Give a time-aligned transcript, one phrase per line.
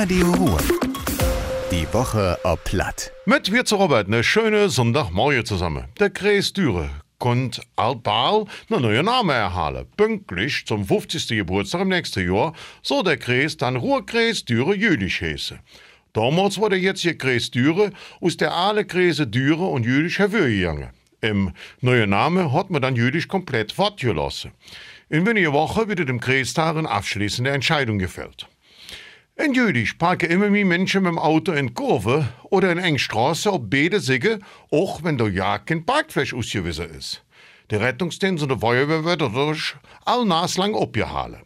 [0.00, 0.58] Radio Ruhr.
[1.72, 3.10] Die Woche ob Platt.
[3.26, 5.86] Mit wir zu Robert eine schöne Sonntagmorgen zusammen.
[5.98, 9.90] Der Kreis Düre kommt altbal einen neuen Namen erhalten.
[9.96, 11.26] Pünktlich zum 50.
[11.26, 15.58] Geburtstag im nächsten Jahr soll der Kreis dann Ruhrkreis Düre Jülich heißen.
[16.12, 17.90] Damals wurde jetzt hier Kreis Düre
[18.20, 20.90] aus der alle Kreise Düre und Jülich hervorgegangen.
[21.22, 24.52] Im neuen Namen hat man dann Jülich komplett fortgelassen.
[25.08, 28.46] In weniger Wochen wird dem Kreistag eine abschließende Entscheidung gefällt.
[29.40, 33.60] In Jülich parken immer mehr Menschen mit dem Auto in Kurve oder in Engstraße auf
[33.62, 34.40] beide Siege,
[34.72, 37.22] auch wenn der ja kein Parkfläche ausgewiesen ist.
[37.70, 41.42] Der Rettungsdienst und der Feuerwehr wird dadurch all naslang abgehalten.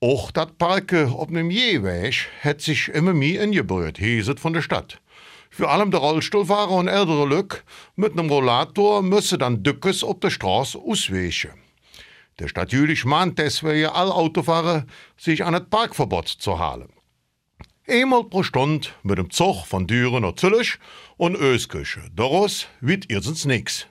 [0.00, 5.00] Auch das Parken auf einem Jeweg hat sich immer mehr ingebrüht, hieß von der Stadt.
[5.48, 7.58] Für allem der Rollstuhlfahrer und ältere Leute
[7.94, 11.52] mit einem Rollator müssen dann Dückes auf der Straße ausweichen.
[12.40, 14.86] Der Stadt Jülich mahnt deswegen alle Autofahrer,
[15.16, 16.92] sich an das Parkverbot zu halten.
[17.92, 20.78] Einmal pro Stunde mit dem Zug von Düren nach Züllich
[21.18, 22.00] und Öskirche.
[22.16, 23.86] Daraus wird irsens nix.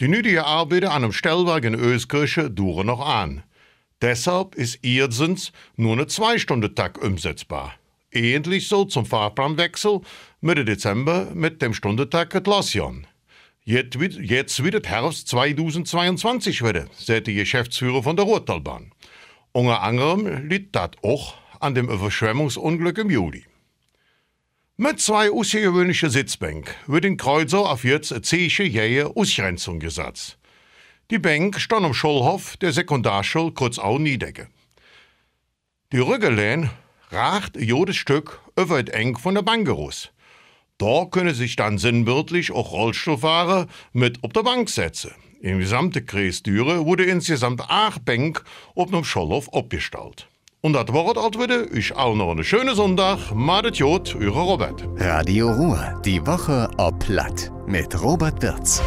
[0.00, 3.44] Die nötige Arbeiter an einem Stellwerk in Öskirche dauern noch an.
[4.02, 7.74] Deshalb ist irsens nur eine Zwei-Stunden-Tag umsetzbar.
[8.10, 10.00] Ähnlich so zum Fahrplanwechsel
[10.40, 13.06] Mitte Dezember mit dem Stundentag Atlassian.
[13.62, 18.90] Jetzt jetzt wird es Herbst 2022 wieder, sagt der Geschäftsführer von der Ruhrtalbahn.
[19.52, 23.44] Unter anderem liegt das auch an dem Überschwemmungsunglück im Juli.
[24.76, 30.38] Mit zwei außergewöhnlichen Sitzbänken wird in Kreuzer auf jetzt eine zähe jähe Ausgrenzung gesetzt.
[31.10, 34.48] Die Bank stand am Schulhof der Sekundarschule Kurzau Niedecke.
[35.90, 36.70] Die Rüggelehn
[37.10, 40.10] ragt ein jodes Stück über das Eng von der Bank raus.
[40.76, 45.10] Da können sich dann sinnbildlich auch Rollstuhlfahrer mit auf der Bank setzen.
[45.40, 48.42] Im gesamten Kreis Düre wurde insgesamt acht Bänke
[48.76, 50.27] auf dem Schulhof abgestellt.
[50.60, 53.32] Und das Wort alt wieder, ich auch noch einen schönen Sonntag.
[53.32, 54.88] Madet Jod, eure Robert.
[54.96, 56.00] Radio Ruhr.
[56.04, 57.52] Die Woche ob Platt.
[57.68, 58.82] Mit Robert Wirz.